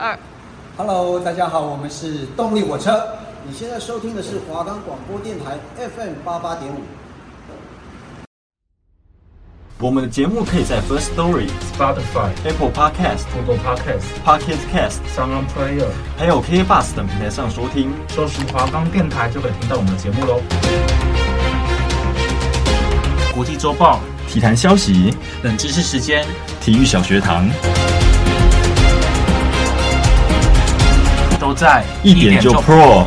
[0.00, 0.18] 二。
[0.78, 3.06] Hello，大家好，我们是动力火车。
[3.46, 6.78] 你现在收听的是华冈广播电台 FM 八八点五。
[9.78, 17.92] 我们的节目可以在 First Story、Spotify、Apple Podcast、Google Podcast、Pocket Cast、Sound Player，还有 KK Bus 等平台上收听。
[18.08, 20.40] 搜寻华冈电台就可以听到我们的节目喽。
[23.34, 24.00] 国际周报。
[24.28, 25.12] 体坛消息，
[25.42, 26.24] 冷知识时间，
[26.60, 27.48] 体育小学堂，
[31.50, 33.04] 都在一点就 Pro。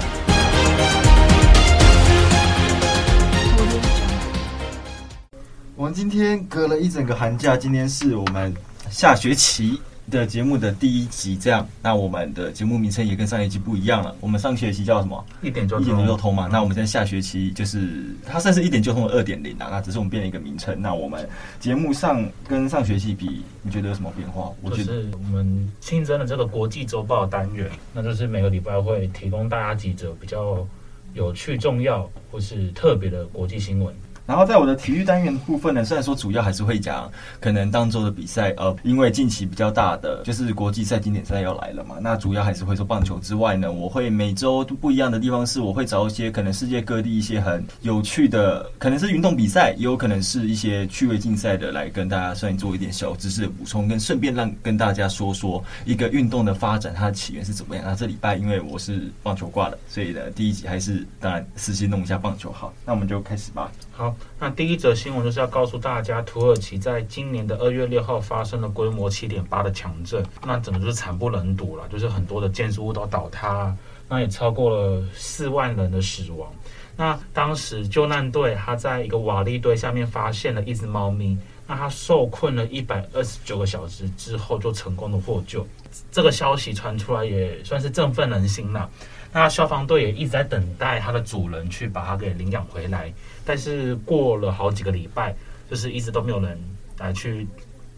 [5.77, 8.53] 我们今天隔了一整个寒假，今天是我们
[8.91, 9.81] 下学期
[10.19, 14.15] 的节目的第一集，这样，那我们的节目名称也跟上学期不一样了。
[14.19, 15.25] 我们上学期叫什么？
[15.41, 16.47] 一点就一点就通嘛。
[16.51, 19.67] 那我们在下学期就是它算是一点就通的二点零啊。
[19.71, 20.81] 那只是我们变了一个名称。
[20.81, 21.27] 那我们
[21.59, 24.51] 节目上跟上学期比，你觉得有什么变化？
[24.61, 30.65] 我觉得就是我们新增了这个国际周报单元，那就是每个礼拜会提供大家几则比较
[31.13, 33.93] 有趣、重要或是特别的国际新闻。
[34.25, 57.83] 然后在我的体育单元部分呢，虽然说主要还是会讲可能当周的比赛，呃，因为近期比较大的就是国际赛经典赛要来了嘛，那主要还是会说棒球之外呢，我会每周不一样的地方是，我会找一些可能世界各地一些很有趣的，可能是运动比赛，也有可能是一些趣味竞赛的，来跟大家算做一点小知识的补充，跟顺便让跟大家说说一个运动的发展它的起源是怎么样。
[57.85, 63.69] 那这礼拜因为我是棒球挂的，所以呢第一集还是当然实际弄一下棒球好，那我们就开始吧。
[63.95, 73.75] 好，那第一则新闻就是要告诉大家，土耳其在今年的二月六号发生了规模七点八的强震，那整个就是惨不忍睹了，就是很多的建筑物都倒塌，
[74.09, 76.51] 那也超过了四万人的死亡。
[76.97, 85.65] 那当时救难队他在一个瓦砾堆下面发现了一只猫咪，那他受困了一百二十九个小时之后就成功的获救。
[86.11, 88.89] 这个消息传出来也算是振奋人心了。
[89.33, 93.11] 那消防队也一直在等待它的主人去把它给领养回来，
[93.43, 95.35] 但是过了好几个礼拜，
[95.67, 96.55] 就是一直都没有人
[96.99, 97.47] 来去，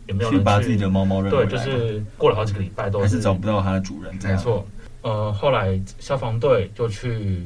[0.06, 1.30] 有没有人把自己的猫猫认？
[1.30, 4.18] 对，就是过了好几个礼拜都是，还是找不到它的主人。
[4.24, 4.66] 没错，
[5.02, 7.46] 呃，后来消防队就去，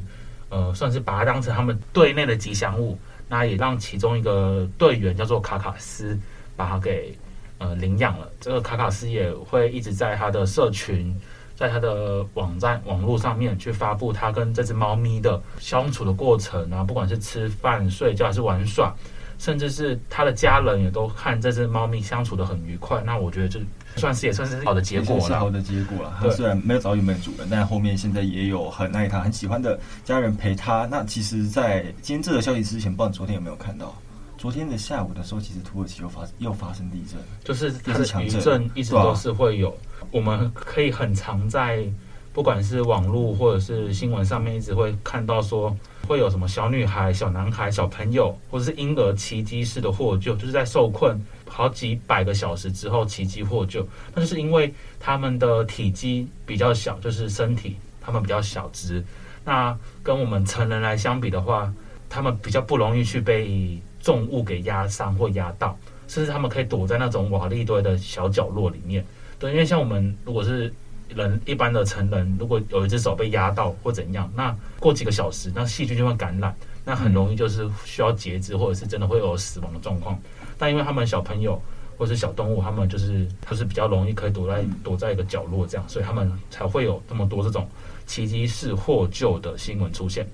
[0.49, 2.95] 呃，算是把它当成他们队内的吉祥物，
[3.27, 6.15] 那也让其中一个队员叫做卡卡斯
[6.55, 7.17] 把它给
[7.57, 8.31] 呃领养了。
[8.39, 11.19] 这个卡卡斯也会一直在他的社群。
[11.59, 18.95] 在他的网站网络上面去发布他跟这只猫咪的相处的过程啊，不管是吃饭、睡觉还是玩耍，
[19.37, 23.03] 甚至是他的家人也都看这只猫咪相处得很愉快。
[23.05, 23.59] 那我觉得这
[23.97, 25.37] 算是也算是好的结果了。
[25.37, 26.17] 好的结果了。
[26.21, 30.87] 他虽然没有找到原本主人，但后面现在也有很爱他、很喜欢的家人陪他。
[30.89, 33.93] 那其实，在今天这个消息之前，不知道你昨天有没有看到？
[34.39, 39.77] 昨天的下午的时候，其实土耳其又发又发生地震，就是它的余震一直都是会有。
[40.11, 41.85] 我们可以很常在
[42.31, 45.75] 不管是网络或者是新闻上面，一直会看到说
[46.07, 53.85] 会有什么小女孩、小男孩、小朋友或者是婴儿奇迹式的获救，就是在受困好几百个小时之后奇迹获救。
[54.15, 59.03] 那就是因为他们的体积比较小，就是身体他们比较小只，
[59.43, 61.69] 那跟我们成人来相比的话，
[62.07, 63.77] 他们比较不容易去被。
[63.99, 65.77] 重物给压伤或压到，
[66.07, 69.05] 甚至他们可以躲在那种瓦砾堆的小角落里面。
[69.37, 70.73] 对，因为像我们如果是
[71.15, 76.55] 人一般的成人，如果有一只手被压到或怎样，那过几个小时，那细菌就会感染，
[76.85, 80.19] 那很容易就是需要截肢，或者是真的会有死亡的状况。
[80.57, 81.61] 但因为他们小朋友
[81.97, 87.67] 或是小动物，他们就是就是比较容易可以躲在躲在一个角落这样，所以他们才会有这么多这种
[88.05, 90.27] 奇迹式获救的新闻出现。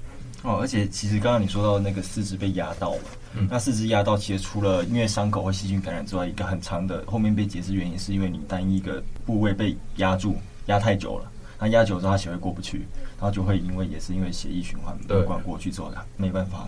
[0.45, 12.85] 哦，而且其实刚刚你说到那个四肢被压到嘛，嗯，那四肢压到其实除了因为伤口或细菌感染之外，一个很长的后面被截肢原因是因为你单一个部位被压住，压太久了，那压久之后它血会过不去，
[13.17, 16.67] 然后就会因为也是因为血液循环没管过去之后，没办法。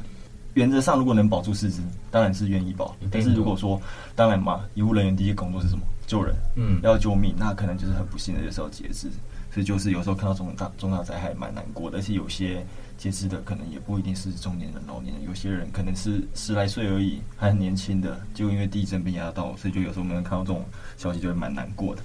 [0.56, 3.80] 原则上如果能保住四肢，当然是愿意保，但是如果说
[4.16, 5.84] 当然嘛，医护人员第一个工作是什么？
[6.08, 9.08] 救人，嗯，要救命，那可能就是很不幸的就是要截肢，
[9.58, 12.64] 这就是有时候看到这种大重大灾害蛮难过的，而且有些。
[12.96, 20.66] 截肢的可能也不一定是中年人、老年人，有些人可能是十来岁而已，还很年轻的，就因为地震被压到，所以就有时候我们看到这种
[20.98, 22.02] 消息，就会蛮难过的。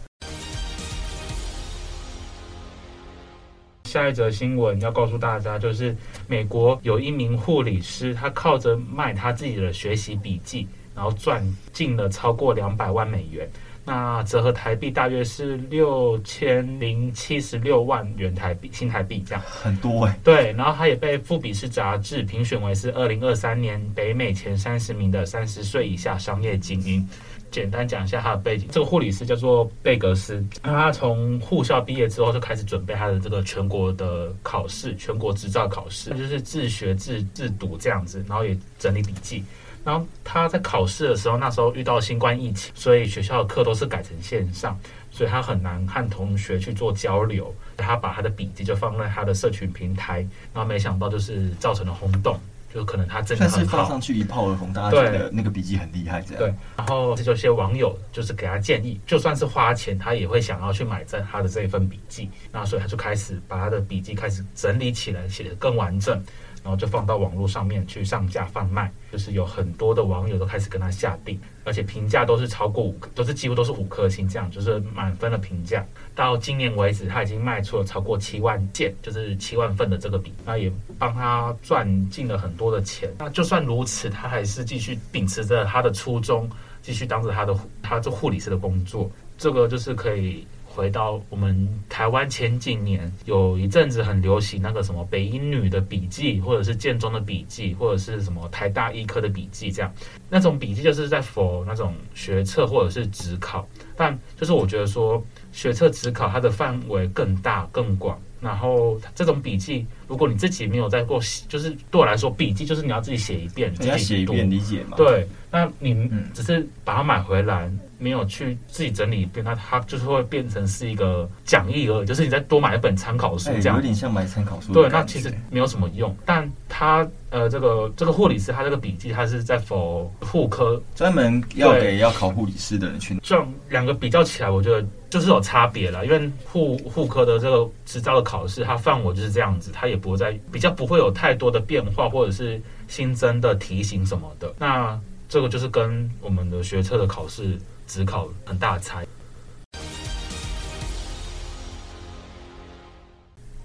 [3.84, 5.96] 下一则新闻要告诉大家，就是
[6.28, 11.42] 美国有一名护理师，他靠着卖他自己的学习笔记，然后赚
[11.72, 13.48] 进了超过两百万美元。
[13.84, 20.18] 那折合台币大约是六千零七十六万元台币，新台币这样很多哎、欸。
[20.22, 27.06] 对，然后他也被富比士杂志评选为是二零二三年北美前三十名的三十岁以下商业精英。
[27.50, 39.44] 简单讲一下他的背景，这个护理师叫做贝格斯，那他从护校毕业之后就开始准备他的这个全国的考试，全国执照考试，就是自学自自读这样子，然后也整理笔记。
[39.84, 44.78] 然后他在考试的时候，那时候遇到新冠疫情，所以学校的课都是改成线上，
[45.10, 47.54] 所以他很难和同学去做交流。
[47.76, 50.20] 他把他的笔记就放在他的社群平台，
[50.54, 52.38] 然后没想到就是造成了轰动。
[52.74, 56.38] 就可能他真的很好，放上去一炮而红，大家觉得那个笔记很厉害，这样。
[56.38, 62.30] 对，然后这就些网友就是给他建议，就算是花钱，他也会想要去买在他的这一份笔记。
[62.50, 66.18] 那所以他就开始把他的笔记开始整理起来，写得更完整。
[66.62, 75.84] 然后就放到网络上面去上架贩卖，就是有很多的网友都开始跟他下订，而且评价都是超过五，都是几乎都是五颗星这样，就是满分的评价。
[76.14, 83.10] 到今年为止，他已经卖出了超过七万件，就是七万份的这个笔，那也帮他赚进了很多的钱。
[83.18, 86.48] 那就算如此，他还是继续秉持着他的初衷，
[86.80, 89.10] 继续当着他的他做护理师的工作。
[89.36, 90.46] 这个就是可以。
[90.74, 99.92] 回到我们台湾前几年有一阵子很流行那个什么北英女的笔记，或者是建中的笔记，或者是什么台大医科的笔记，这样
[100.30, 105.22] 那种笔记就是在否那种学测或者是职考，但就是我觉得说
[105.52, 108.18] 学测职考它的范围更大更广。
[108.42, 114.96] 然后这种笔记，如果你自己没有在过，就是对我来说，笔记就是你要自己写一遍，你要写一遍理解嘛。
[114.96, 124.72] 对，那你只是把它买回来，没有去自己整理一遍，那它就是会变成是一个讲义而已，就是你再多买一本参考书这样，有点像买参考书。
[124.72, 126.14] 对，那其实没有什么用。
[126.26, 126.50] 但
[126.82, 133.16] 他呃，这个这个护理师他这个笔记，他是在 for 护科，专门要给要考护理师的人去。
[133.22, 134.84] 这样两个比较起来，我觉得。
[135.08, 142.58] 就是有差别了，因为护护科的这个执照的考试，它范围就是这样子，它也不会在比较不会有太多的变化，或者是
[142.88, 144.54] 新增的题型什么的。
[144.58, 149.04] 那这个就是跟我们的学测的考试只考很大的差。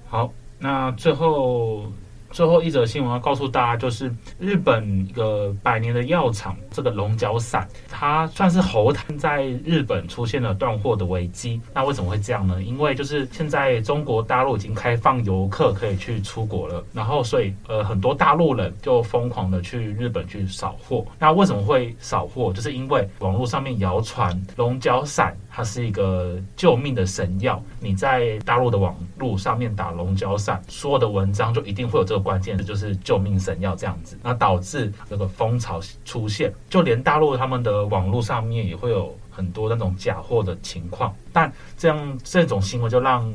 [0.09, 1.89] 好，那最后。
[2.31, 11.59] 最后一则新闻要告诉大家，就是日本一个百年的药厂，这个龙角散，它算是喉糖在日本出现了断货的危机。
[11.73, 12.61] 那为什么会这样呢？
[12.61, 21.05] 因为就是现在中国大陆已经开放游客可以去出国了，然后所以呃很多大陆人就疯狂的去日本去扫货。
[21.17, 22.51] 那为什么会扫货？
[22.53, 25.35] 就是因为网络上面谣传龙角散。
[25.57, 43.27] 它是一个救命的神药，你在大陆的网络上面打龙角散，所有的文章就一定会有这个关键字，就是救命神药这样子，那导致这个风潮出现，就连大陆他们的网络上面也会有很多那种假货的情况，但这样这种新闻就让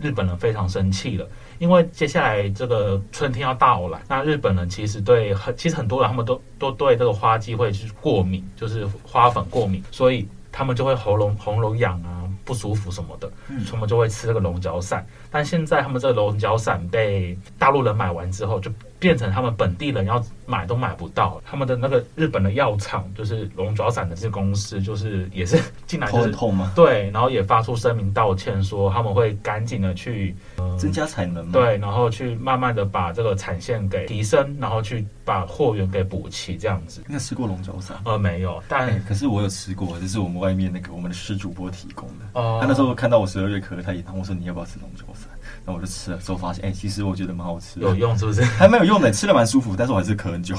[0.00, 1.26] 日本人非常生气了，
[1.58, 10.24] 因为接下来这个春天要到来，那日本人其实对很其实很多人他们都都对这个花季会去过敏，就是花粉过敏，所以。
[10.58, 13.30] 他们就会喉咙喉咙痒啊，不舒服什么的，
[13.70, 15.06] 他们就会吃这个龙角散。
[15.30, 21.40] 但现在他们这个龙角散被大陆人买完之后，就变成他们本地人要买都买不到。
[21.44, 26.72] 他们的那个日本的药厂，就是龙爪散的这个公司，就是也是进来就是痛吗？
[26.74, 37.02] 对，然后也发出声明道歉，说他们会赶紧的去、呃、增加产能，对，然后去慢慢的把这个产线给提升，然后去把货源给补齐，这样子。
[37.06, 37.96] 你有吃过龙爪散？
[38.04, 42.24] 呃，没有，但、欸、可是我有吃过，这是我们外面那个我们的师主播提供的。
[42.32, 45.28] 哦，他那时候看到我十二月咳，他也跟我说，你要不要吃龙爪散？
[45.68, 48.42] 然后我就吃了，之后发现，哎、欸，其实我觉得蛮好吃的，有用是不是？
[48.42, 50.56] 还蛮有用的，吃了蛮舒服，但是我还是咳很久。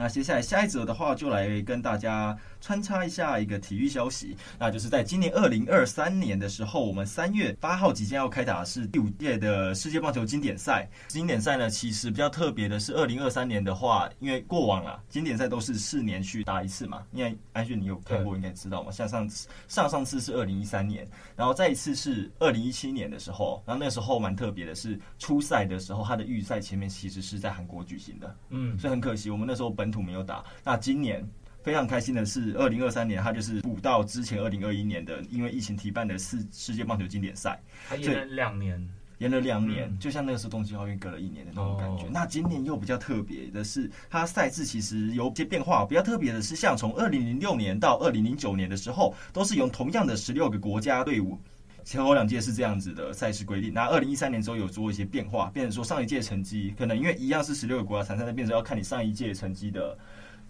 [0.00, 10.88] 那接下来下一则的话，就来跟大家穿插一下一个体育消息，那就是在今年二零二三年的时候，我们三月八号即将要开打的是第五届的世界棒球经典赛。
[11.08, 17.02] 经典赛呢，其实比较特别的是，二零二三年的话，因为过往啦，经典赛都是四年去打一次嘛。
[17.12, 18.90] 因为安旭你有看过，应该知道嘛。
[18.90, 30.44] 像上次上上次是二零一三年，然后再一次是二零一七年的时候，然后那时候蛮特别的是，初赛的时候，它的预赛前面其实是在韩国举行的，嗯，所以很可惜，我们那时候本土没有打。
[30.64, 31.26] 那今年
[31.62, 38.88] 非常开心的是，二零二三年它就是补到之前二零二一年的，因为疫情停办的世世界棒球经典赛，它延了两年。
[39.18, 42.06] 延了两年，就像那个时候东京奥运隔了一年的那种感觉。
[42.10, 45.84] 那今年又比较特别的是，它赛制其实有些变化。
[45.84, 51.38] 比较特别的是，像从二零零六年到二零零九年的时候，都是用同样的十六个国家队伍。
[51.84, 53.72] 前后两届是这样子的赛事规定。
[53.72, 59.96] 那二零一三年之后有做一些变化，变成说上一届成绩可能因为一样是十六个国家参赛，变成要看你上一届成绩的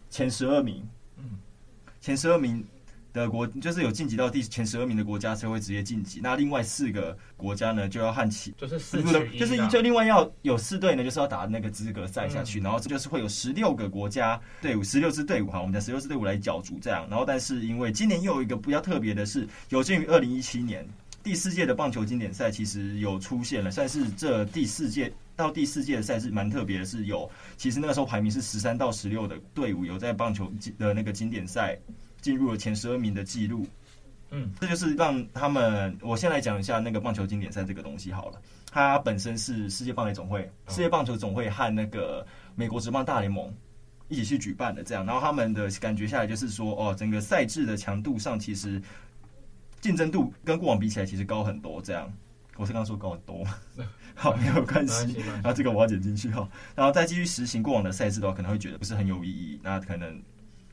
[0.08, 0.86] 前十二名。
[1.16, 1.38] 嗯，
[2.00, 2.64] 前十二名。
[3.12, 20.88] 的国就是有晋级到第前十二名的国家才会直接晋级，那另外四个国家呢就要和其就是四取一，就是就另外要有四队呢，就是要打那个资格赛下去，嗯、然后这就是会有十六个国家队伍，十六支队伍哈，我们的十六支队伍来角逐这样，然后但是因为今年又有一个比较特别的是，有鉴于二零一七年
[21.22, 31.78] 第四届的棒球经典赛其实有出现了，算是这第四届到第四届的赛事蛮特别的是有，其实那个时候排名是十三到十六的队伍有在棒球的那个经典赛。
[32.22, 33.66] 进入了前十二名的记录，
[34.30, 35.96] 嗯，这就是让他们。
[36.02, 38.38] 我先来讲一下那个棒球经典赛这个东西好了。
[38.70, 42.22] 它本身是世界棒球总会、世界棒球总会和那个
[42.54, 43.50] 美国职棒大联盟
[44.08, 45.06] 一起去举办的，这样。
[45.06, 48.78] 然后他们的感觉下来就是说，哦，整个赛制的强度上其实
[49.80, 51.80] 竞争度跟过往比起来其实高很多。
[51.82, 52.12] 这样，
[52.56, 53.44] 我是刚刚说高很多，
[54.14, 55.16] 好，没有关系。
[55.26, 56.48] 然后这个我要剪进去哈。
[56.74, 59.60] 然后再继续实行过往的赛制的话，可能会觉得不是很有意义。
[59.62, 60.22] 那可能。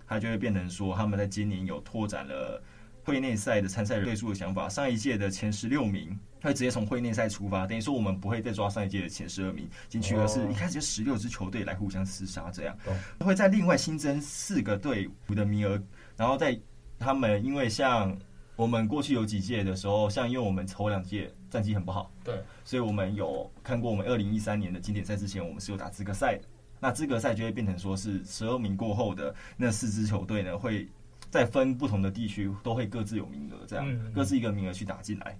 [0.10, 2.64] 他就会变成说，他们在今年有拓展了
[3.04, 4.70] 会内赛的参赛人队数的想法。
[4.70, 12.78] 上一届的前十六名会直接从会内赛出发，等于说我们不会再抓上一届的前十二名进去，而是一开始就十六支球队来互相厮杀这样。
[13.20, 15.78] 会在另外新增四个队伍的名额，
[16.16, 16.58] 然后在
[16.98, 18.18] 他们因为像
[18.58, 26.42] 我们过去有几届的时候，像因为我们头两届战绩很不好，对，所以我们有看过我们二零一三年的经典赛之前，我们是有打资格赛的。
[26.80, 30.88] 那资格赛就会变成说是十二名过后的那四支球队呢，会
[31.30, 35.38] 再分不同的地区，都会各自有名额，这样各自一个名额去打进来。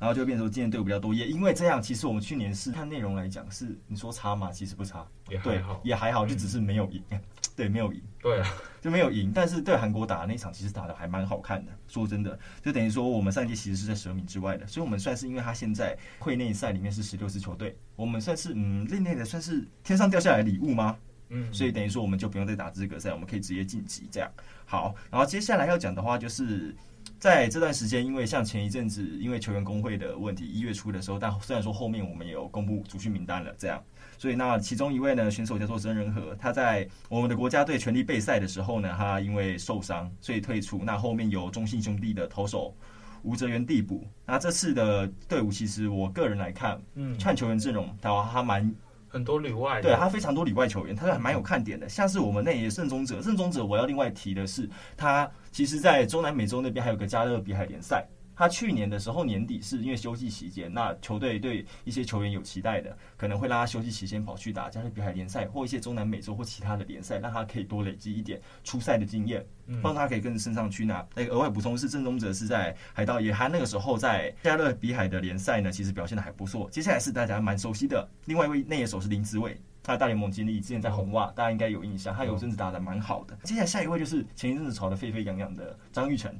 [0.00, 4.50] 然后就变成说今年队伍比较多，也因为这样，其实我们去年是看内容来讲是你说差嘛？
[4.50, 7.20] 其实不差，也还好，也还好，就只是没有赢，嗯、
[7.54, 8.48] 对，没有赢，对啊，
[8.80, 9.30] 就没有赢。
[9.30, 20.96] 但是对韩国打的那场其实打的还蛮好看的，说真的，就等于说我们上一届其实是在十二名之外的，所以我们算是因为他现在会内赛里面是十六支球队，我们算是嗯另类的算是天上掉下来的礼物吗？
[21.28, 24.30] 嗯，所以等于说我们就不用再打资格赛，我们可以直接晋级这样。
[24.64, 26.74] 好，然后接下来要讲的话就是。
[27.20, 33.84] 在这段时间，因为像前一阵子，因为球员工会的问题，一月初的时候，但虽然说后面我们也有公布主训名单了，这样，
[34.16, 40.80] 所以那其中一位呢选手叫做曾仁和，他在我们的国家队全力备赛的时候呢，他因为受伤，所以退出。
[40.82, 42.74] 那后面有中信兄弟的投手
[43.22, 44.02] 吴哲源递补。
[44.24, 48.74] 那这次的队伍，其实我个人来看，嗯，看球员阵容，他他蛮。
[49.12, 51.88] 很多里外，对他非常多里外球员，他还蛮有看点的。
[51.88, 58.06] 像是我们那也胜宗者，胜宗者我要另外提的是，他其实在中南美洲那边还有个加勒比海联赛。
[58.40, 69.44] 他去年的时候年底是因为休季期间，那球队对一些球员有期待的，可能会让他休季期间跑去打加勒比海联赛或一些中南美洲或其他的联赛，让他可以多累积一点出赛的经验，
[69.82, 70.86] 帮他可以更升上去。
[70.86, 76.66] 那那个额外补充是，郑宗哲是在海盗也，他那个时候在加勒比海的联赛呢，其实表现的还不错。
[76.70, 83.36] 接下来是大家蛮熟悉的另外一位内野手是林志伟，他的大联盟经历之前在红袜，大家应该有印象，他有阵子打得蛮好的。
[83.44, 86.34] 接下来下一位就是前一阵子炒得沸沸扬扬的张玉成。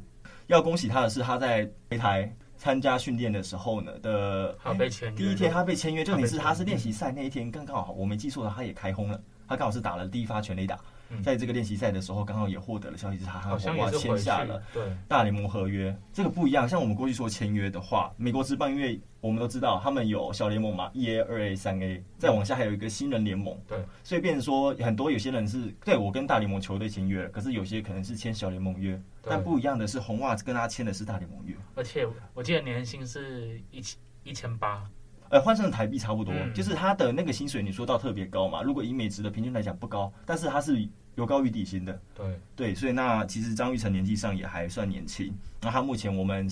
[0.50, 10.76] 要恭喜他的是，他在擂台参加训练的时候呢的，他被签约，第一天他被签约，重点是他是练习赛那一天刚刚好，我没记错的，他也开轰了，他刚好是打了第一发全垒打。
[11.22, 14.62] 在这个练习赛的时候，刚好也获得了消息，是他和红袜签下了
[15.08, 15.96] 大联盟合约。
[16.12, 23.58] 这个不一样，像我们过去说签约的话，美国职棒因为我们都知道他们有小联盟嘛，一 A、二 A、三 A，再往下还有一个新人联盟。
[23.66, 29.00] 对，所以变成说很多有些人是对我跟大联盟球队签约了，可是有些可能是签小联盟约。
[29.22, 34.82] 但不一样的是，红袜跟他签的是大联盟约，而且我记得年薪是一千一千八。
[35.28, 38.62] 呃，换成台币差不多，嗯、就是他的那个薪水，你说到特别高嘛？
[38.62, 42.00] 如果以美职的平均来讲不高，但是他是有高于底薪的。
[42.14, 45.32] 对对，所以那其实张玉成年纪上也还算年轻。
[45.60, 46.48] 那他目前我们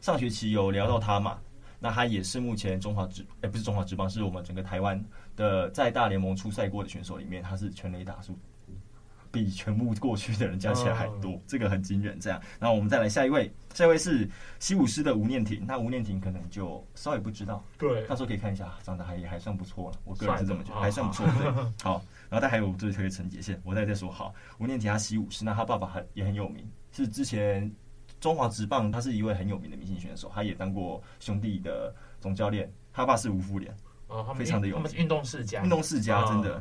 [0.00, 1.38] 上学期有聊到他嘛？
[1.80, 5.02] 那他也是目前中华职，哎、欸，不是中华职棒，是我们整个台湾
[5.36, 8.38] 的在大联盟出赛过的选手里面，他是全垒打数。
[9.30, 12.20] 比全部过去的人加起来还多，这个很惊人。
[12.20, 14.30] 这样，然后我们再来下一位，下一位是
[14.60, 15.64] 西武师的吴念庭。
[15.66, 19.98] 那吴念庭可能就稍微不知道，对，到时候可以看一下，长得还也还算不错了。
[20.04, 21.26] 我个人是这么觉得，还算不错。
[21.26, 21.50] 对，
[21.82, 22.00] 好，
[22.34, 24.34] 然后他还有最特别陈杰宪，我再再说好。
[24.58, 27.72] 吴念庭他习武狮，那他爸爸很也很有名，是之前
[28.18, 32.68] 中华职棒，他是一位很有名的明星选手，他也当过兄弟的总教练。
[32.92, 33.72] 他爸是吴福连，
[34.34, 36.60] 非常的有名，运动世家，运动世家真的。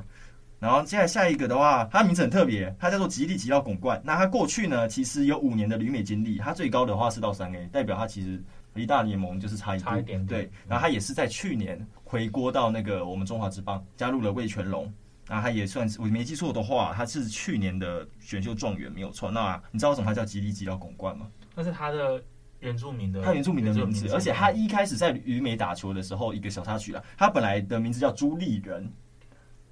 [0.60, 4.00] 然后接下来下一个的话，他名字很特别，他叫做吉利吉捞巩冠。
[4.06, 8.40] 那他过去呢，其实有五年的旅美经历，他最高的话是到三 A，代表他其实
[8.76, 10.26] 离大联盟就是差一差一点点。
[10.28, 14.94] 对，然后他也是在去年回锅到那个我们中华职棒，加入了魏全龙。
[15.28, 19.32] 那他也算是我没记错的话，他是去年的选秀状元没有错。
[19.32, 21.28] 那你知道为什么他叫吉利吉辽巩冠吗？
[21.56, 22.22] 那是他的
[22.60, 24.08] 原住民的，他原住民的名字。
[24.14, 28.92] 而且他一开始在旅美打球的时候，一个小插曲啊，他本来的名字叫朱立人，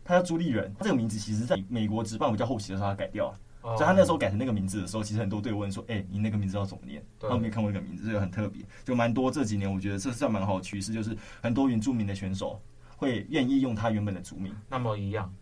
[0.04, 0.74] 他叫朱立人。
[0.78, 9.30] 他这个名字其实在美国职棒比较后期的时候他改掉了，哦、所以他那时候改成那个名字的时候，其实很多队友问说：“哎、欸，你那个名字要怎么念？”他没有看过那个名字，这个很特别，就蛮多。
[9.30, 12.62] 这几年我觉得这算蛮好的趋势，就是很多原住民的选手
[13.02, 14.54] 会愿意用他原本的族名。
[14.70, 15.34] 那么一样。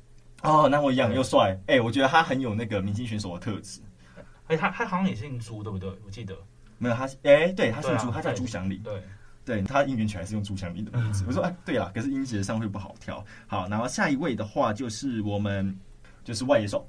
[0.43, 3.81] 哦，那我一样又帅，哎、欸，我觉得他很有那个明星选手的特质。
[4.47, 5.89] 哎、欸，他他好像也姓朱，对不对？
[6.05, 6.33] 我记得
[6.77, 8.77] 没有他，哎、欸，对，他姓朱，啊、他叫朱祥礼。
[8.77, 9.03] 对，
[9.43, 11.25] 对他应援曲还是用朱祥礼的名字。
[11.27, 13.21] 我说，哎，对了，可是音节上会不好跳。
[13.47, 15.77] 好，然后下一位的话就是我们
[16.23, 16.87] 就是外野手，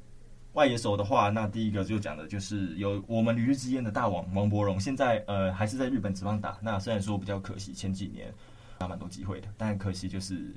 [0.52, 6.56] 外野手的话，那第一个就讲的就是有我们旅日之间的大王王柏荣，现在呃还是在日本职棒打。
[6.62, 8.32] 那虽然说比较可惜，前几年
[8.80, 10.54] 打蛮多机会的，但可惜就是。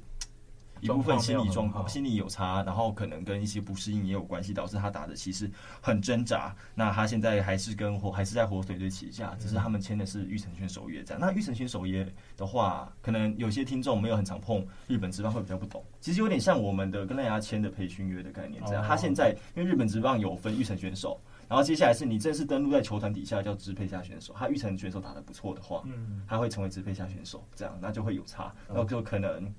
[0.81, 5.49] 一部分心理状况，心理有差，然后可能跟一些不适应也有关系，导致他打的其实
[5.79, 6.53] 很挣扎。
[6.75, 11.21] 那他现在还是跟火，还是在火腿队旗下，只是他们签的是玉成选手约这样。
[11.21, 15.81] 那玉成选手约的话，可能有些听众没有很常碰日本职棒，会比较不懂。
[16.01, 18.83] 其实有点像我们的跟大家签的培训约的概念这样。
[18.85, 21.17] 他现在因为日本职棒有分玉成选手，
[21.53, 24.33] 然后接下来是你正式登录在球团底下叫支配下选手。
[24.35, 29.53] 他育成选手打得不错的话，嗯，他会成为支配下选手，这样那就会有差，然后就可能。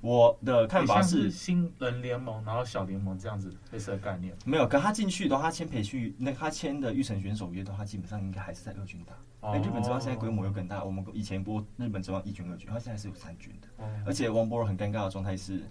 [0.00, 4.34] 我的看法是，是新人联盟，然后小联盟这样子类似的概念。
[4.44, 9.12] 没有，可他进去的话，他签培训，那他签的育成选手约的话，基本上应该还是在二军打。
[9.48, 13.68] 哎、哦，日本职棒现在规模又更大，我们以前播日本职棒一军、二军，他现在是有三军的。
[13.84, 15.62] 哦、而且王柏融很尴尬的状态是，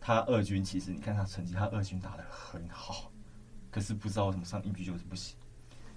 [0.00, 3.11] 他二军其实你看他成绩，他二军打得很好，
[3.72, 5.34] 可是不知道为什么上一局就是不行。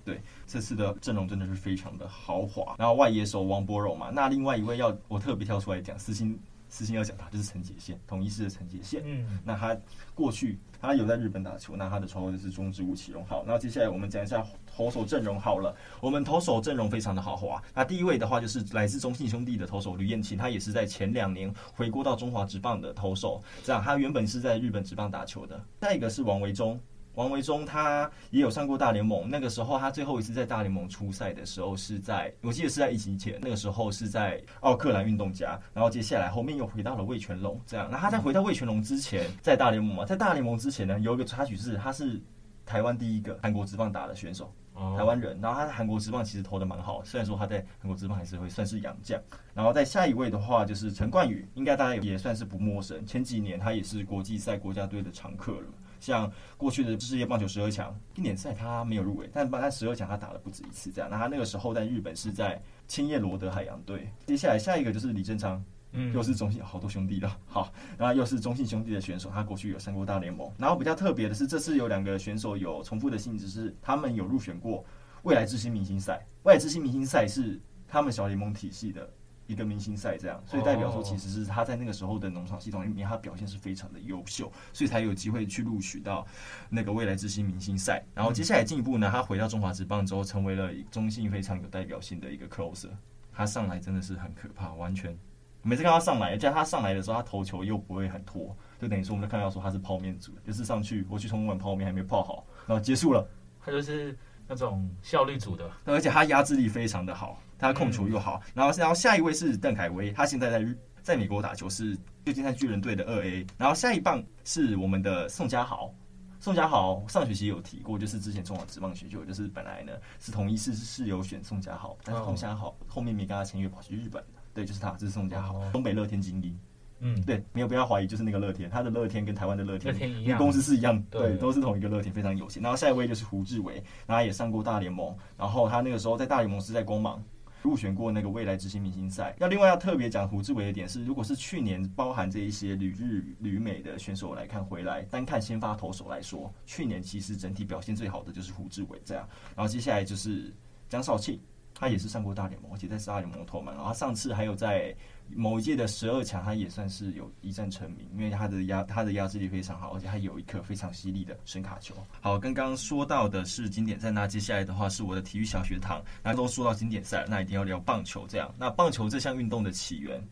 [0.03, 2.75] 对，这次的阵容真的是非常的豪华。
[2.79, 6.39] 然后外野手王柏荣嘛，那另外一位要我特别挑出来讲，私心。
[6.67, 9.01] 私心要讲他就是陈杰宪，统一式的陈杰宪。
[9.05, 9.77] 嗯，那他
[10.15, 13.23] 过去他有在日本打球，那他的绰号就是中日吴奇隆。
[13.27, 15.73] 好，那接下来我们讲一下投手阵容好了。
[16.01, 17.63] 我们投手阵容非常的豪华。
[17.73, 23.41] 那第一位的话就是来自中信兄弟的投手吕彦青，他也是在前两年回国到中华职棒的投手。
[23.63, 25.63] 这样，他原本是在日本职棒打球的。
[25.81, 26.77] 下一个是王维中。
[27.15, 37.89] 王维忠他也有上过大联盟，那个时候他最后一次在大联盟出赛的时候是在，我记得是在疫情前，那个时候是在奥克兰运动家，然后接下来后面又回到了味全龙，这样。
[37.89, 42.21] 那他在回到味全龙之前，在大联盟嘛，在大联盟之前呢，有一个插曲是他是
[42.65, 44.53] 台湾第一个韩国职棒打的选手，
[44.97, 49.17] 台湾人，然后他在韩国职棒其实投的蛮好，虽然说他在韩国职棒还是会算是洋将。
[49.53, 55.67] 然后在下一位的话就是陈冠宇，应该大家也算是不陌生，前几年他也是国际赛国家队的常客了。
[56.05, 61.09] 像过去的世界棒球十二强经典赛，他没有入围，但他十二强他打了不止一次，这样。
[61.09, 64.07] 那他那个时候在日本是在千叶罗德海洋队。
[64.27, 65.63] 接下来下一个就是李正昌，
[65.93, 70.47] 嗯，又是中信，好多兄弟了， 好，然后又是中信兄弟的选手，他过去有上过大联盟。
[70.59, 74.85] 然后比较特别的是，这次有两个选手有重复的性质，是他们有入选过
[75.23, 76.23] 未来之星明星赛。
[76.43, 79.09] 未来之星明星赛是他们小联盟体系的。
[79.47, 86.25] 一个明星赛这样，所以代表说其实是他在那个时候的农场系统里面，他表现是非常的优秀，所以才有机会去录取到
[86.69, 88.03] 那个未来之星明星赛。
[88.13, 92.89] 然后接下来进一步呢，他回到中华职棒之后，成为了中信非常有代表性的一个 closer。
[93.31, 95.17] 他上来真的是很可怕，完全
[95.61, 103.27] 每次看他上来，加上他上来的时候，他投球又不会很拖，就等于说我们就看到说他是泡面组，就是上去我去冲碗泡面还没泡好，然后结束了，
[103.61, 107.41] 他就是那种效率组的，而且他压制力非常的好。
[107.57, 113.45] 他控球又好，然后然后下一位是邓凯威，他现在在在美国打球，是最近在巨人队的二 A。
[113.57, 115.93] 然后下一棒是我们的宋家豪，
[116.39, 124.23] 宋家豪上学期有提过，就是之前中华职棒选秀，就是本来呢是同一狮是有选宋家豪，但是宋家豪后面没跟他签约，跑去日本。
[124.53, 126.57] 对，就是他，这是宋家豪，东北乐天精英。
[126.99, 129.93] 嗯，对，没有不要怀疑，就是那个乐天，他的乐天跟台湾的乐天，
[130.37, 132.63] 公司是一样，对，都是同一个乐天，非常有钱。
[132.63, 133.75] 然后下一位就是胡志伟，
[134.07, 137.21] 然后他也上过大联盟，然后他那个时候在大联盟是在光芒。
[137.65, 139.35] 入选过那个未来之星明星赛。
[139.39, 149.27] 那另外要特别讲胡志伟的点是，如果是去年包含这一些旅日旅美的选手来看回来，单看先发投手来说，去年其实整体表现最好的就是胡志伟这样。
[149.55, 150.53] 然后接下来就是
[150.87, 151.39] 江少庆。
[151.77, 153.75] 他也是上过大联盟，而且在大联盟投满。
[153.75, 154.95] 然后上次还有在
[155.35, 161.93] 某一届的十二强，他也算是有一战成名，因为他的压他的压制力非常好，而且他有一颗非常犀利的伸卡球。
[162.21, 166.01] 好，刚刚说到的是经典赛，那接下来的话是我的体育小学堂。
[166.23, 168.25] 那都说到经典赛，那一定要聊棒球。
[168.25, 170.23] 这样，那棒球这项运动的起源，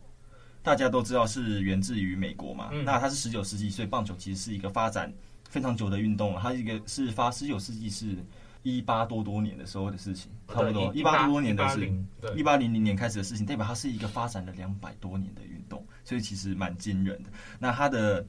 [0.62, 2.70] 大家都知道是源自于美国嘛。
[2.84, 5.12] 那它是十九世纪，所以棒球其实是一个发展
[5.48, 6.40] 非常久的运动了。
[6.40, 8.16] 它一个是发十九世纪是。
[8.64, 17.30] 一八多多年的时候的事情，哦、差不多一八多多年的事，情，一八零零年开始的事情，代表它是一个发展了两百多年的运动，所以其实蛮惊人的。
[17.58, 18.26] 那它的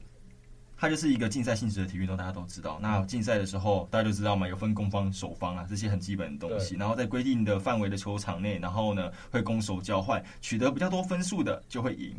[0.76, 2.78] 它就是一个竞赛性质的体育运动，大家都知道。
[2.82, 6.76] 那竞赛的时候，大家就知道嘛，有分攻方、守方啊这些很基本的东西。
[6.76, 12.14] 然后在规定的范围的球场内，然后呢会攻守交换，取得比较多分数的就会赢。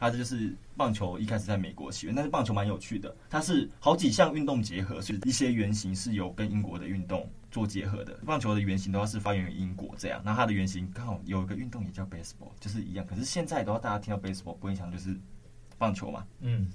[0.00, 8.18] 它这就是棒球一开始在美国起源，但是棒球蛮有趣的，它是好几项运动结合，所以一些原型是有跟英国的运动做结合的。
[8.26, 13.06] 棒球的原型的话是发源于英国这样，那它的原型刚好有一个运动也叫 baseball，就是一样。
[13.06, 15.16] 可是现在的话，大家听到 baseball 不会想就是
[15.78, 16.26] 棒球嘛？
[16.40, 16.68] 嗯，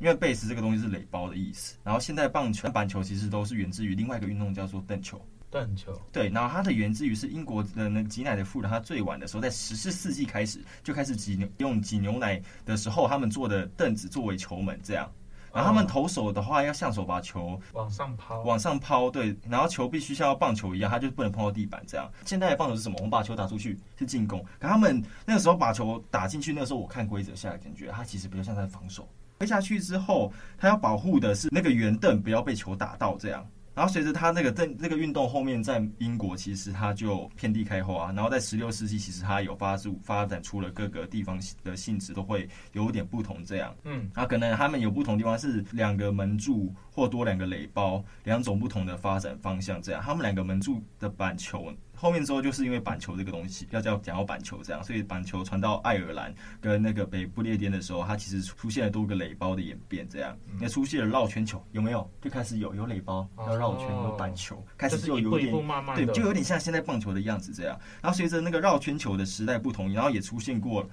[0.00, 1.78] 因为 base 这个东西是垒包的意思。
[1.82, 5.18] 然后现在棒球、板球其实都是源自于另外一个运动叫做凳球。
[5.50, 15.08] 断球对，然后它的源自于是英国的那挤奶的妇人，她最晚的时候在十四世纪开始就开始挤牛用挤牛奶的时候，他们做的凳子作为球门这样。
[15.54, 22.10] 然后他们投手的话要向手把球往上抛，往上抛，对，然后球必须像棒球一样，它就不能碰到地板这样。
[22.24, 22.96] 现在的棒球是什么？
[22.98, 29.08] 我们把球打出去是进攻，可他们那个时候把球打进去，那个时候我看规则下来感觉，它其实比较像在防守。
[29.38, 33.44] 飞下去之后，他要保护的是那个圆凳不要被球打到这样。
[33.74, 51.72] 然后随着他那个这这个运动后面在英国其实它就遍地开花，然后在十六世纪其实它有发出发展出了各个地方的性质都会有点不同这样，嗯，那可能他们有不同地方是两个门柱或多两个垒包，两种不同的发展方向这样，他们两个门柱的板球。
[52.04, 62.06] 后面之后就是因为板球这个东西要叫讲到板球这样，所以板球传到爱尔兰跟那个北不列颠的时候，它其实出现了多个垒包的演变这样，那、嗯、出现了绕圈球有没有？
[62.20, 65.50] 就开始有有垒包要绕圈有板球，开始就有点
[65.96, 67.80] 对，就有点像现在棒球的样子这样。
[68.02, 70.86] 然后随着那个绕圈球的时代不同，然后也出现过，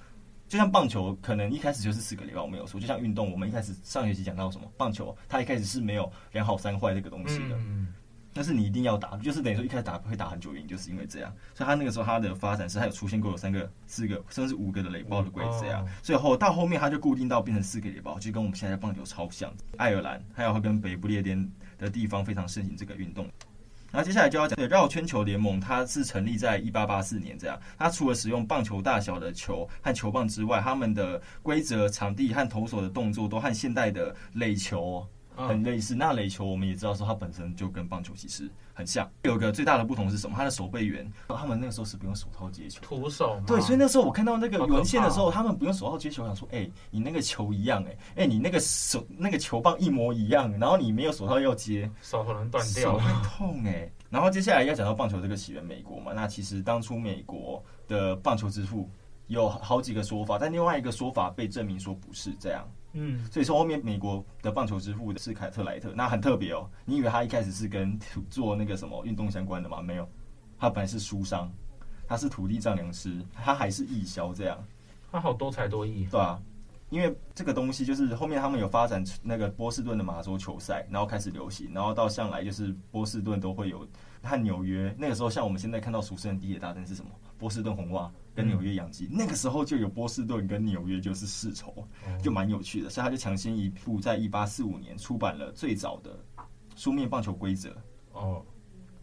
[0.48, 7.58] 就像棒球可能一开始就是四个垒包，我没有说，就像运动，我们一开始上学期讲到什么棒球，它一开始是没有两好三坏这个东西的。
[7.58, 7.94] 嗯
[8.34, 11.34] 但是你一定要打，就是等于说一开始打会打很久，原因就是因为这样。
[11.54, 15.86] 所以他那个时候他的发展是，他有出现过有三个、四个，甚至五个的雷包的规则这样。
[16.02, 19.52] 所以后到后面他就固定到变成四个雷包，就跟我们现在棒球超像。
[19.78, 23.28] 爱尔兰还有跟北不列颠的地方非常盛行这个运动。
[23.92, 27.60] 然后接下来就要讲绕圈球联盟，它是成立在一八八四年这样。
[27.78, 35.06] 它除了使用棒球大小的球和球棒之外，他们的规则、场地和投手的动作都和现代的垒球。
[35.36, 39.10] 很类似，那垒球我们也知道说它本身就跟棒球其实很像。
[39.24, 40.36] 有个最大的不同是什么？
[40.38, 43.42] 它的守备员，他们那个时候是不用手套接球，徒手。
[43.48, 53.94] 对，所以那时候我看到那个文献的时候，他们不用手套接球，我想说，哎、欸，你那个球一样、欸，哎，哎，你那个手那个球棒一模一样，然后你没有手套要接，手可能断掉，手会痛哎、欸。
[54.10, 58.90] 然后接下来要讲到棒球这个起源美国嘛，那其实当初美国的棒球之父
[59.28, 62.70] 有好几个说法，但另外一个说法被证明说不是这样。
[62.94, 66.70] 嗯，所以说后面美国的棒球之父的是凯特莱特，那很特别哦。
[66.86, 67.98] 你以为他一开始是跟
[68.30, 69.82] 做那个什么运动相关的吗？
[69.82, 70.08] 没有，
[70.58, 71.52] 他本来是书商，
[72.08, 74.62] 他是土地丈量师，他还是义消这样。
[75.12, 76.42] 他好多才多艺，对啊。
[76.90, 83.88] 因为这个东西就是后面他们有发展那个波士顿的马州球赛，然后开始流行，然后到向来就是波士顿都会有
[84.22, 87.10] 和纽约那个时候，像我们现在看到俗称的第一大战是什么？
[87.40, 91.88] 波士顿红袜跟纽约洋基，嗯，那个时候就有波士顿跟纽约就是世仇，
[92.22, 92.90] 就蛮有趣的。
[92.90, 96.18] 所以他就抢先一步，在一八四五年出版了最早的
[96.76, 97.76] 书面棒球规则。
[98.14, 98.46] 哦，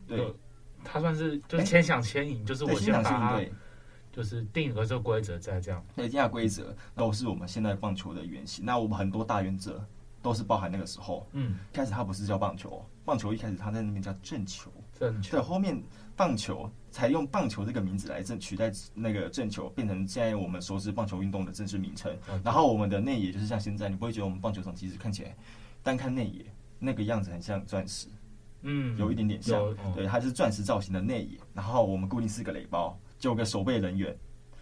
[0.06, 0.34] 对，
[0.82, 3.52] 他算是就是千想千赢，就是我先把对。
[4.10, 8.64] 就是定额这个规则在这样，对定下规则都是我们现在棒球的原型。
[8.64, 9.86] 那我们很多大原则
[10.20, 11.28] 都是包含那个时候。
[11.34, 14.72] 嗯，开始它不是叫棒球，棒球一开始它在那边叫正球。
[14.98, 15.30] 正球。
[15.36, 15.80] 对，后面
[16.16, 22.16] 棒球才用棒球这个名字来正取代那个正球，变成现在我们熟知棒球运动的正式名称。
[22.42, 25.36] 然后我们的内野就是像现在，你不会觉得我们棒球场其实看起来
[25.82, 26.44] 单看内野
[26.78, 28.08] 那个样子很像钻石，
[28.62, 29.62] 嗯，有一点点像。
[29.84, 31.38] 嗯、对，它是钻石造型的内野。
[31.54, 32.98] 然后我们固定四个垒包。
[33.18, 34.16] 九个守备人员，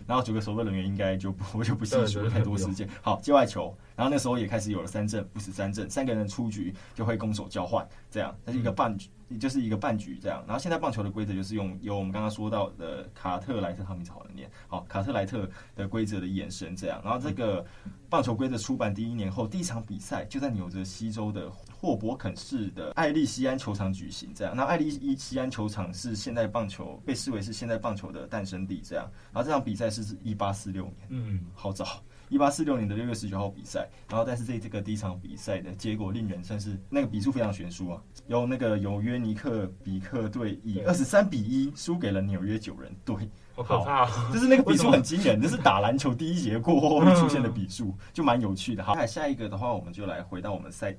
[0.06, 2.88] 然后九个守备人员应该就不我 就不细数了太多时间。
[3.02, 9.08] 好，界外球，然后那时候也开始有了三阵，不死三阵，三个人出局就会攻守交换，这样，它是一个半局。
[9.40, 17.66] 就是一个半局这样，然后现在棒球的规则就是用由我们刚刚说到的卡特莱特，他名字好难念，好，卡特莱特的规则的延伸这样，然后这个
[18.08, 32.02] 棒球规则出版第一年后，第一场比赛就在纽泽西州的霍伯肯市的艾利西安球场举行这样，那艾利西安球场是现代棒球被视为是现代棒球的诞生地这样，然后这场比赛是一八四六年，嗯，好早。
[32.28, 43.14] 一八四六年的六月十九号比赛，然后但是这这个第一场比赛的结果令人算是那个比数非常悬殊啊，由那个纽约尼克比克队以二十三比一输给了纽约九人队，
[43.54, 44.30] 好可怕啊！
[44.34, 48.82] 就是那个比数很惊人，就是打篮球第一节过后会出现的比数，就蛮有趣的。
[48.82, 50.92] 好，下一个的话，我们就来回到我们赛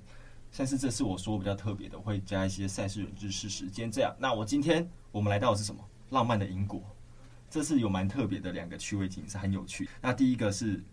[0.58, 3.92] 但是这次我说比较特别的，我会加一些赛事冷知识时间。
[3.92, 5.88] 这样，那我今天我们来到的是什么？
[6.10, 6.82] 浪漫的英国，
[7.50, 9.88] 这是有蛮特别的两个趣味景，是很有趣。
[10.02, 10.84] 那第一个是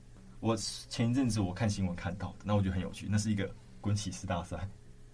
[0.40, 3.50] 我前一阵子我看新闻看到的，那我觉得很有趣，那是一个
[3.80, 4.68] 滚起司大赛。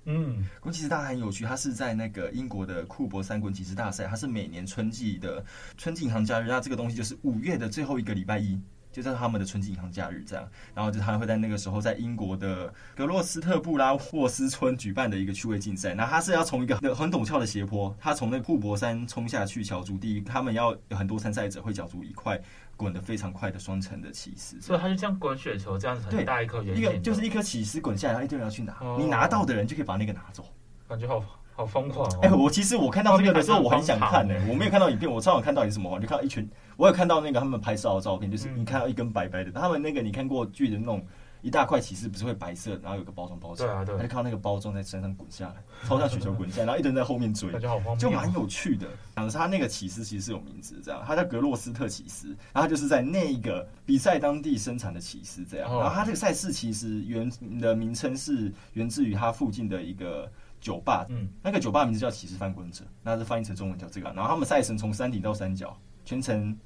[0.06, 5.44] 嗯，滚起司大赛很有趣，它是在那个英国的库伯山滚起司大赛，它是每年春季的
[5.76, 8.58] 春季银行假日，那这个东西就是五月的最后一个礼拜一。
[8.92, 15.94] 就在他们的春季银行假日这样，然后就他会在那个时候在英国的格洛斯特布拉霍斯村举办的一个趣味竞赛。
[15.94, 20.20] 那他是要从一个很陡峭的斜坡，他从那个库珀山冲下去，角逐第一。
[20.20, 22.40] 他们要有很多参赛者会角逐一块
[22.76, 24.60] 滚得非常快的双层的起司。
[24.60, 30.44] 所以他就像滚雪球这样子，很大一颗圆形，一个就是一颗起司滚下来，然后一堆人要去拿，你拿到的人就可以把那个拿走。
[30.88, 31.20] 感觉好
[31.60, 32.18] 好疯狂哦！
[32.22, 34.48] 哎、欸，我其实我看到这个的时候，我很想看呢、欸。
[34.48, 41.04] 我没有看到影片，我正好看到你什么，我就看到一群，我有看到那个他们拍照的照片，就是你看到一根白白的，他们那个你看过剧的那种
[41.42, 47.50] 一大块起司，不是会白色，然后有个包装包起来，对啊对，他就看到那个包装在身上滚下来，超像雪球滚下来，然后一堆人在后面追，
[47.98, 48.86] 就蛮有趣的。
[49.16, 60.26] 讲的是他那个骑士其实是有名字，这样，他叫格洛斯特骑士，然后就是在那个比赛当地生产的骑士，这样，然后他这个赛事其实原的名称是源自于他附近的一个。
[60.60, 64.10] 酒吧，嗯，那个酒吧名字叫起司翻滚者，那是翻译成中文叫这个。
[64.12, 66.56] 然后他们赛程从山顶到山脚，全程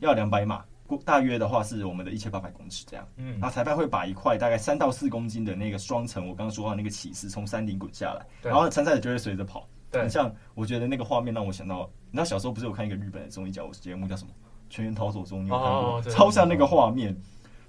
[0.00, 0.64] 要两百码，
[1.04, 3.06] 大约的话是我们的一千八百公尺这样。
[3.16, 9.68] 嗯，然后裁判会把一块大概三到四公斤的那个双层，我刚刚说到那个起司从山顶滚下来，然后参赛者就会随着跑。
[9.90, 14.30] 对，很像我觉得那个画面让我想到，你知道小时候不是有看一个日本的综艺节节目叫什么
[14.70, 15.96] 《全员逃走中》，你有看过？
[15.98, 17.14] 哦、超像那个画面。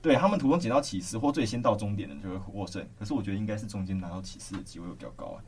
[0.02, 5.40] 对，他们途中捡到起司或最先到终点的就会获胜，可是我觉得应该是中间拿到起司的机会会比较高啊。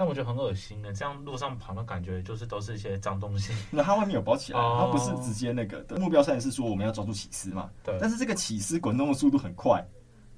[0.00, 3.52] 但我觉得很恶心的，这样路上跑的感觉就是都是一些脏东西。
[3.70, 5.98] 那它外面有包起来，它不是直接那个的。
[5.98, 7.68] 目标赛是说我们要抓住起司嘛？
[7.84, 7.94] 对。
[8.00, 9.86] 但是这个起司滚动的速度很快，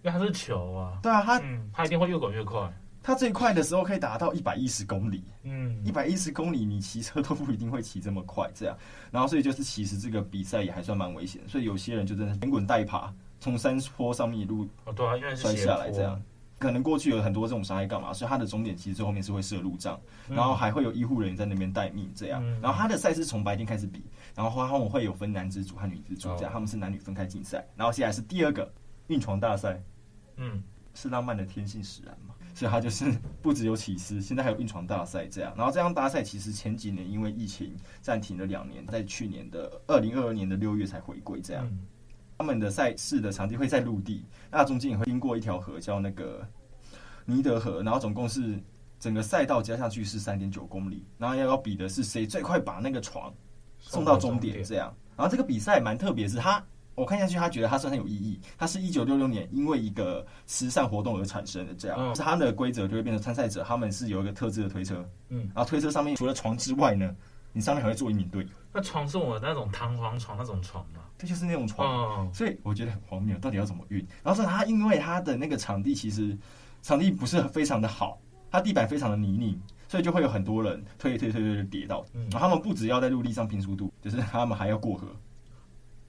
[0.02, 0.98] 因为它是球啊。
[1.00, 2.68] 对啊，它、嗯、它一定会越滚越快。
[3.04, 5.22] 它最快的时候可以达到一百一十公里。
[5.44, 8.50] 嗯，一百一十公里，你骑车都不一定会骑这么快。
[8.56, 8.76] 这样，
[9.12, 16.20] 然后所以就是其实这个比赛也还算蛮危险，所以有些人就真的连滚带爬，从山坡上面一路哦，对啊，因为摔下来这样。
[16.62, 22.40] 可能过去有很多这种伤害干嘛，所以它的终点其实最后面是会设路障，然后还会有医护人员在那边待命这样。
[22.60, 27.66] 然后它的赛事从白天开始比，然后他们会有分男子组和女子组这样，他们是男女分开竞赛。
[27.74, 28.72] 然后接下来是第二个
[29.08, 29.82] 运床大赛，
[30.36, 30.62] 嗯，
[30.94, 35.52] 是浪漫的天性使然嘛，所以它就是不只有起司，现在还有运床大赛这样。
[35.56, 41.68] 然后这样大赛其实前几年因为疫情暂停了两年，在去年的二零二二年的六月才回归这样。
[42.42, 46.44] 他们的赛事的场地会在陆地，那中间也会经过一条河，叫那个
[47.24, 48.60] 尼德河，然后总共是
[48.98, 53.32] 整个赛道加上去是三点九公里，然后要要比的是谁最快把那个床
[53.78, 54.92] 送到终点这样。
[55.16, 56.60] 然后这个比赛蛮特别，是他
[56.96, 58.40] 我看下去，他觉得他算很有意义。
[58.58, 67.14] 他是一九六六年因为一个慈善活动而产生的，这样是他的规则就会变成参赛者他们是有一个特制的推车，嗯，然后推车上面除了床之外呢，
[67.52, 68.48] 你上面还会坐一名队友。
[68.72, 71.00] 那床是我的那种弹簧床那种床吗？
[71.18, 73.98] 这就是那种床，所以我觉得很荒谬，到底要怎么运？
[74.22, 76.36] 然后是他因为他的那个场地其实
[76.82, 78.18] 场地不是非常的好，
[78.50, 79.56] 他地板非常的泥泞，
[79.88, 82.04] 所以就会有很多人推推推推就跌倒。
[82.30, 85.06] 然后他们不只要在陆地上拼速度，就是他们还要过河，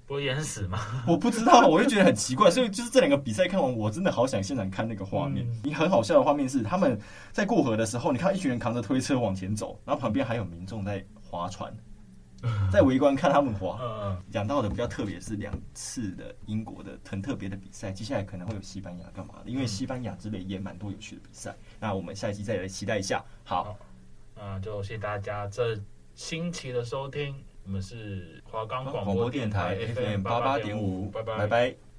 [0.08, 0.80] 不会淹死吗？
[1.06, 2.50] 我不知道，我就觉得很奇怪。
[2.50, 5.46] 所以就是这两个比赛看完，我真的好想现场看那个画面。
[5.64, 7.00] 你很好笑的画面是他们
[7.32, 11.76] 在过河的时候，你看一群人扛着推车往前走，然后旁边还有民众在划船。
[12.70, 13.80] 在围观看他们划，
[14.30, 19.50] 讲到的比较特别是两次的英国的很特别的比赛，接下来可能会有西班牙干嘛的？
[19.50, 21.56] 因为西班牙之类也蛮多有趣的比赛。
[21.80, 23.24] 那我们下一期再来期待一下。
[23.46, 23.78] 好，
[24.36, 25.80] 嗯，就谢谢大家这
[26.16, 27.34] 星期的收听。
[27.66, 31.93] 我们是华冈广播电台 FM 八八点五，拜拜拜拜。